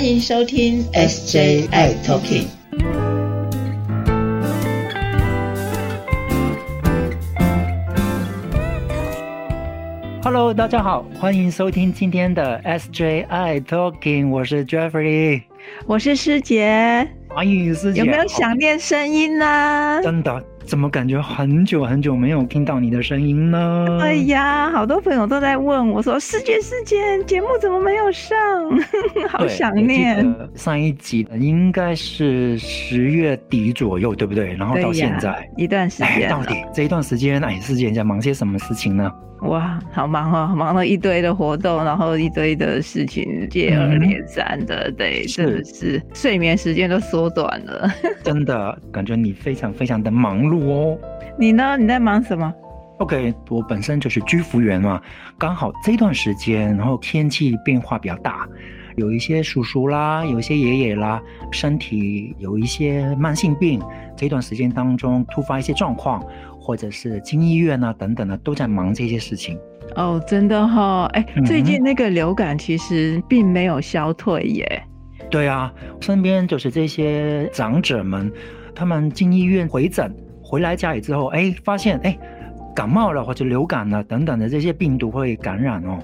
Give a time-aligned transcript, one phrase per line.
[0.00, 2.46] 欢迎收听 SJI Talking。
[10.22, 15.42] Hello，大家好，欢迎收听今天的 SJI Talking，我是 Jeffrey，
[15.86, 18.00] 我是师姐，欢迎师姐。
[18.00, 20.00] 有没有想念声音呢？
[20.02, 20.42] 真的。
[20.64, 23.98] 怎么感觉很久很久没有听到你的声音呢？
[24.00, 28.36] 哎呀，好多朋友都在问我说：“师姐，师姐，节目怎么没有上？
[29.28, 34.54] 好想念。”上一集应该是十月底左右，对不对？
[34.54, 39.10] 然后到现在一段时间，到底这一段时间，哎，师姐在忙些什么事情呢？
[39.42, 47.90] 哇，好忙哦，忙了一堆的活动，然后一堆的事情接二连三的，对，真的是睡眠时间都缩短了。
[48.22, 50.98] 真的感觉你非常非常的忙碌哦。
[51.38, 51.76] 你呢？
[51.78, 52.52] 你在忙什么
[52.98, 55.00] ？OK，我本身就是居服员嘛，
[55.38, 58.46] 刚好这段时间，然后天气变化比较大，
[59.00, 61.20] 有一些叔叔啦，有一些爷爷啦，
[61.50, 63.80] 身体有一些慢性病，
[64.16, 66.22] 这段时间当中突发一些状况。
[66.62, 69.58] 或者是进医院啊，等等的，都在忙这些事情。
[69.96, 74.82] 哦，真的哈，哎，最近那个流感其实并没有消退耶。
[75.30, 78.30] 对啊，身边就是这些长者们，
[78.74, 82.16] 他们进医院回诊，回来家里之后，哎，发现哎，
[82.76, 85.98] 感冒了或者流感了等等的这些病毒会感染哦。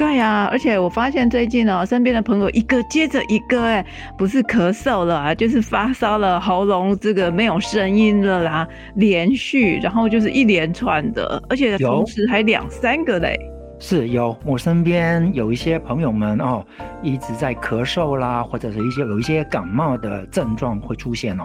[0.00, 3.84] 对呀，而且我发现最近哦，身边的朋友一个接着一个，哎，
[4.16, 13.38] 不是咳嗽了啊，就是发烧了，喉咙这个没有声音了啦，连续，然后就是一连串的，而且同时还两三个嘞。
[13.78, 16.64] 是有，我身边有一些朋友们哦，
[17.02, 21.44] 一直在咳嗽啦，或者是一些有一些感冒的症状会出现哦。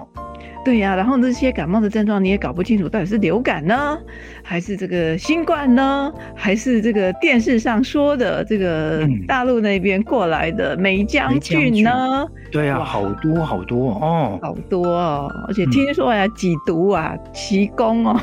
[0.65, 3.97] 对呀，然后这些感冒的症状你也搞不清楚，到底是流感呢，
[4.43, 12.25] 还是这个新冠呢，还是这个电视上说的这个大陆那边过来的梅将军呢？
[12.51, 18.19] 对呀，好多好多哦，好多哦，而且听说呀，几毒啊，奇功哦，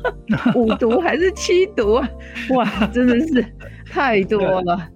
[0.56, 2.08] 五毒还是七毒啊？
[2.54, 3.44] 哇，真的是
[3.90, 4.88] 太多了。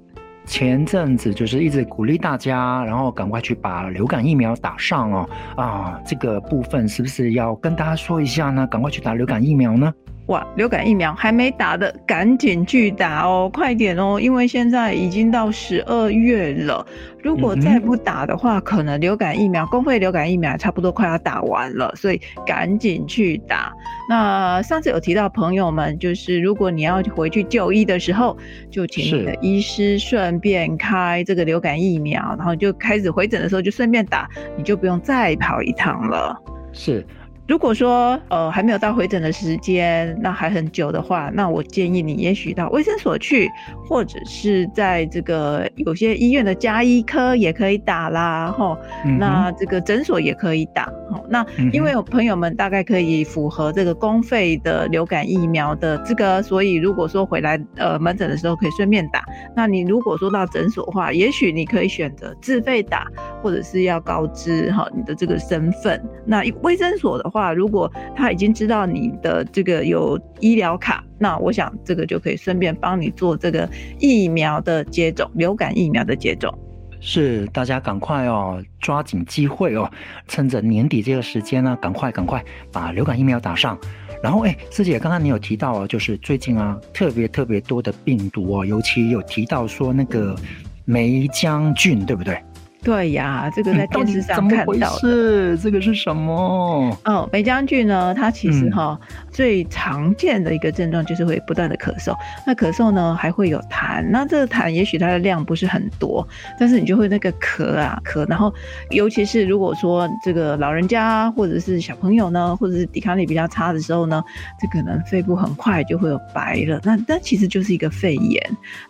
[0.47, 5.29] 前阵子就是一直鼓励大家，然后赶快去把流感疫苗打上哦。
[5.57, 8.67] 啊，这个部分是不是要跟大家说一下呢？
[8.69, 9.93] 赶快去打流感疫苗呢？
[10.27, 16.85] 哇，流感疫苗还没打的，赶紧去打哦，快点哦，因为现在已经到十二月了，
[17.23, 23.73] 如果再不打的话，可能流感疫苗、公费流感疫苗差不多快要打完了，所以赶紧去打。
[24.09, 28.37] 那上次有提到朋友们，就是如果你要回去就医的时候，
[28.69, 36.37] 就请你的医师顺便开这个流感疫苗，然后就开始回诊的时候就顺便打，你就不用再跑一趟了。
[36.73, 37.07] 是。
[37.49, 43.49] 如果说呃还没有到回诊的时间，那还很久的话，那我建议你也许到卫生所去，
[43.89, 48.77] 或者是在这个有些医院的加医科也可以打啦，吼，
[49.19, 59.25] 那这个诊所也可以打，吼，那因为有朋友们大概可以符合这个公费的流感疫苗的资格，所以如果说回来呃门诊的时候可以顺便打。
[59.55, 63.07] 那你如果说到诊所的话，也许你可以选择自费打，
[63.43, 66.01] 或者是要告知哈你的这个身份。
[66.25, 67.47] 那卫生所的话。
[67.57, 73.67] 如果他已经知道你的这个有医疗卡，那我想这个就可以顺便帮你做这个
[73.99, 76.53] 疫苗的接种，流感疫苗的接种。
[77.01, 79.91] 是，大家赶快哦，抓紧机会哦，
[80.29, 83.79] 趁着年底这个时间呢，赶快赶快把流感疫苗打上。
[84.23, 90.37] 然后，哎，师姐，刚刚你有提到哦，就是最近啊，特别特别多的病毒哦，尤其有提到说那个
[90.85, 92.39] 梅将军，对不对？
[92.87, 96.97] 对呀，这个在电视上看到是这个是什么？
[97.05, 98.97] 哦，梅将军呢，他其实哈
[99.33, 102.15] 最常见的一个症状就是会不断的咳嗽。
[102.47, 106.25] 那咳嗽呢还会有痰，那这个痰也许它的量不是很多，
[106.61, 108.55] 但是你就会那个咳啊咳，然后
[108.91, 114.23] 尤其是如果说这个老人家或者是小朋友呢，或者是抵抗力比较差的时候呢，
[114.61, 116.81] 这可能肺部很快就会有白了。
[116.85, 118.41] 那那其实就是一个肺炎。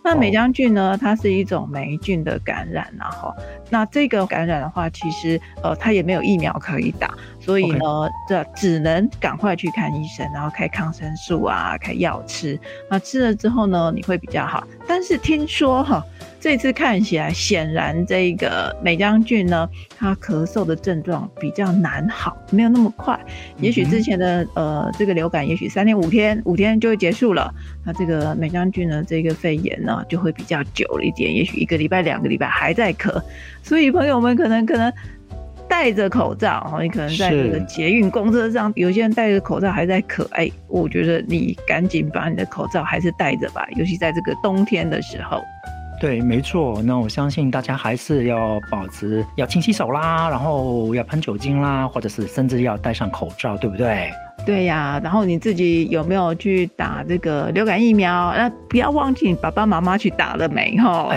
[0.03, 3.33] 那梅将军呢，它是一种霉菌的感染，然后
[3.71, 3.86] 那。
[3.91, 12.59] 这个感染的话，其实呃，它也没有疫苗可以打，所以呢，这只能赶快去看医生，然后开抗生素啊，开药吃。
[12.89, 14.65] 那吃了之后呢，你会比较好。
[14.87, 16.03] 但是听说哈。
[16.39, 19.67] 这次看起来，显然这个美将军呢，
[19.97, 23.19] 他咳嗽的症状比较难好，没有那么快。
[23.59, 27.51] 也许之前的呃这个流感，也许三天五天五天就会结束了。
[27.83, 33.21] 那这个美将军呢，这个肺炎呢，就会比较久了一点，也许一个礼拜、两个礼拜还在咳。
[33.63, 34.93] 所以朋友们可能可能
[35.67, 40.25] 戴着口罩，哦，你可能在这个捷运公车上，有些人戴着口罩还在咳。
[40.31, 45.43] 哎，我觉得你赶紧把你的口罩还是戴着吧，尤其在这个冬天的时候。
[45.99, 46.81] 对，没错。
[46.83, 54.11] 那我相信大家还是要保持要勤洗手啦，然后要喷酒精啦，或者是甚至要戴上口罩，对不对？
[54.47, 58.33] 对呀，然后你自己有没有去打这个流感疫苗？
[58.37, 61.13] 那不要忘记你爸爸妈妈去打了没哈，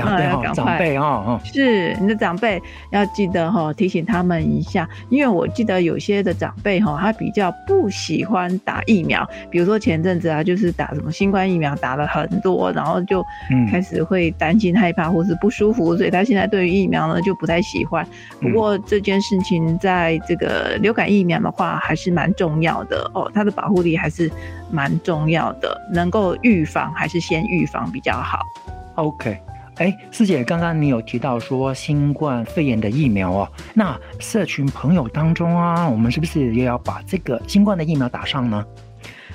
[0.53, 2.61] 长辈哈，是你的长辈
[2.91, 13.25] 要记得哈，提醒他们一下，因为我记得有些的长辈哈，他比较不喜欢打疫苗，比如说前阵子啊，就是打什么新冠疫苗打了很多，然后就
[13.71, 18.05] 开始会担心害怕或是不舒服，所以他现在对于疫苗呢就不太喜欢。
[18.41, 23.09] 不过这件事情在这个流感疫苗的话还是蛮重要的。
[23.34, 24.31] 它的保护力还是
[24.70, 28.38] 蛮重要的，能够预防还是先预防比较好。
[28.94, 29.38] OK，
[29.76, 38.64] 哎，师姐，刚刚你有提到说新冠肺炎的疫苗哦，那社群朋友当中啊，我们是不是也要把这个新冠的疫苗打上呢？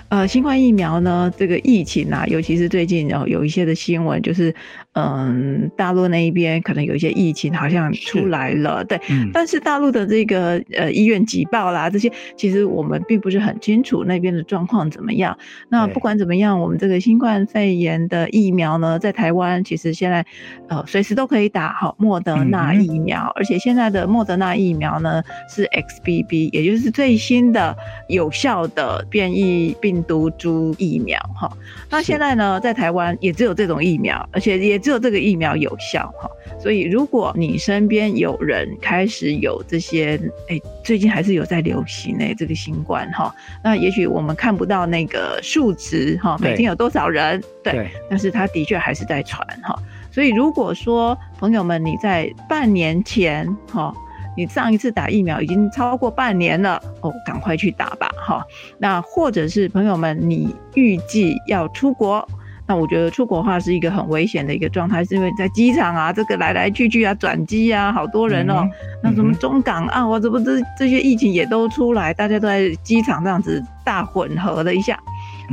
[0.09, 4.53] 呃，新冠疫苗呢，这个疫情啊，尤其是最近有有一些的新闻，就是。
[4.97, 8.97] 嗯，大陆那一边可能有一些疫情，好像出来了，对。
[9.33, 15.37] 但是大陆的这个呃医院挤爆啦，这些其实我们并不是很清楚那边的状况怎么样。
[15.67, 20.25] 那不管怎么样，我们这个新冠肺炎的疫苗呢，在台湾其实现在
[20.69, 27.75] 呃随时都可以打好莫德纳疫苗，而且现在的莫德纳疫苗呢是 XBB，也就是最新的
[28.07, 31.51] 有效的变异病毒株疫苗哈。
[31.89, 34.79] 那现在呢，在台湾也只有这种疫苗，而且也。
[34.85, 40.15] 只有这个疫苗有效哈，所以如果你身边有人开始有这些，
[40.47, 43.33] 哎，最近还是有在流行哎，这个新冠哈，
[43.63, 49.75] 那也许我们看不到那个数值哈，每天有多少人，对，但是它的确还是在传哈，
[50.11, 53.91] 所以如果说朋友们你在半年前哈，
[54.35, 58.45] 你上一次打疫苗已经超过半年了哦，赶快去打吧哈，
[58.77, 62.27] 那或者是朋友们你预计要出国。
[62.67, 68.67] 那我觉得出国话是一个很危险的一个状态，是因为在机场啊，这个来来去去啊，转机啊，好多人哦。
[69.03, 74.99] 那什么中港澳啊，这不这这些疫情也都出来，大家都在机场这样子大混合了一下。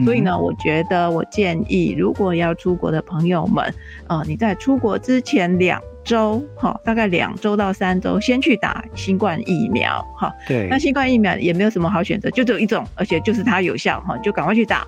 [0.06, 3.62] 所以呢，我觉得我建议，如果要出国的朋友们，
[4.08, 10.32] 呃，你在出国之前两周，哈，大概两周到三周，先去打新冠疫苗，哈。
[10.46, 10.68] 对。
[10.70, 14.86] 那新冠疫苗也没有什么好选择，就只有一种，而且就是它有效，哈，就赶快去打。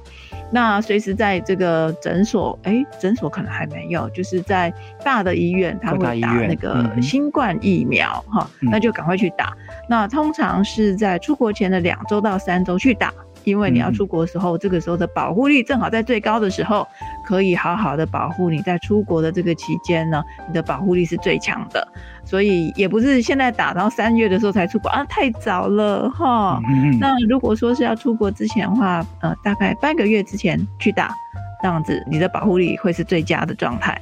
[0.51, 4.73] 那随时在这个诊所，哎，诊所可能还没有，就是在
[5.03, 9.53] 大的医院，他会打那个新冠疫苗，哈，那就赶快去打。
[9.89, 13.13] 那通常是在出国前的两周到三周去打。
[13.43, 16.89] 因为你要出国的时候，这个时候的保护力正好在最高的时候，
[17.25, 21.87] 可以好好的保护你在出国的这个期间呢，你的保护力是最强的。
[22.25, 26.61] 所以也不是现在打，到三月的时候才出国啊，太早了哈。
[27.01, 31.15] 那如果说是要出国之前的话，呃，大概半个月之前去打，
[31.63, 34.01] 这样子你的保护力会是最佳的状态。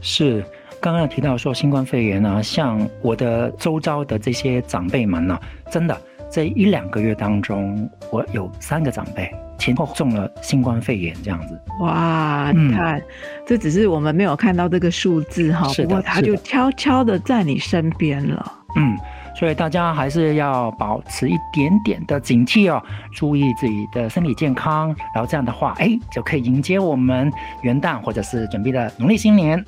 [0.00, 0.44] 是，
[0.80, 5.38] 刚刚提到说新冠肺炎呢，像我的周遭的这些长辈们呢，
[5.70, 5.96] 真的。
[6.30, 11.60] 这一两个月当中，我有三个长辈前后中了新冠肺炎，这样子。
[11.80, 13.02] 哇，你看，
[13.46, 18.52] 这只是我们没有看到这个数字哈，不过它就悄悄的在你身边了。
[18.76, 18.96] 嗯，
[19.34, 22.82] 所以大家还是要保持一点点的警惕哦，
[23.12, 29.64] 注意自己的身体健康，然后这样的话，哎，就可以迎接我们元旦或者是准备的农历新年。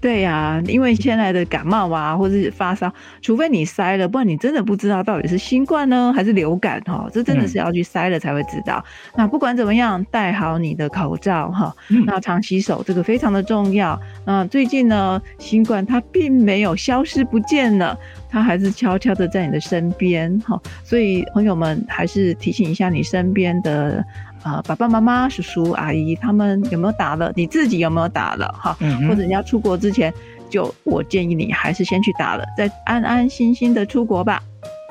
[0.00, 7.08] 对呀，因为现在的感冒啊，或者是发烧，除非你塞了，不然你真的不知道到底是新冠呢还是流感哈。
[7.12, 8.84] 这真的是要去塞了才会知道。
[9.16, 11.74] 那不管怎么样，戴好你的口罩哈，
[12.06, 13.98] 那常洗手，这个非常的重要。
[14.24, 17.98] 那最近呢，新冠它并没有消失不见了，
[18.28, 20.60] 它还是悄悄的在你的身边哈。
[20.84, 24.04] 所以朋友们还是提醒一下你身边的。
[24.46, 27.32] 啊，爸爸妈妈、叔叔阿姨，他们有没有打了？
[27.34, 28.46] 你自己有没有打了？
[28.56, 30.14] 哈，或者你要出国之前，
[30.48, 34.40] 就我建议你还是先去打了，再安安心心的出国吧。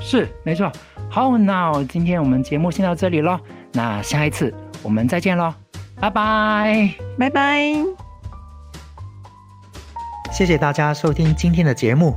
[0.01, 0.69] 是，没错。
[1.09, 3.39] 好，那今天我们节目先到这里喽。
[3.71, 5.53] 那下一次我们再见喽，
[6.01, 7.63] 拜拜，拜拜。
[10.33, 12.13] 谢谢大家收听今天的节目。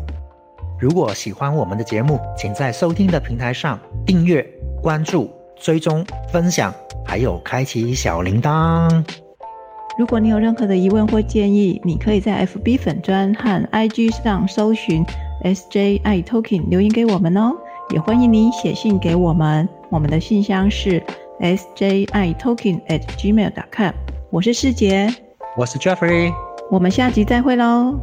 [0.80, 4.44] 如果喜欢我们的节目，请在收听的平台上订阅、
[4.82, 6.72] 关注、追踪、分享。
[7.04, 9.04] 还有开启小铃铛。
[9.98, 15.04] 如果你有任何的疑问或建议，你可以在 FB 粉专和 IG 上搜寻
[15.42, 17.52] SJI Talking 留言给我们哦。
[17.90, 21.02] 也欢迎你写信给我们，我们的信箱是
[21.40, 23.94] SJI Talking at gmail.com。
[24.30, 25.12] 我是世杰，
[25.56, 26.30] 我是 Jeffrey，
[26.70, 27.98] 我们下集再会喽。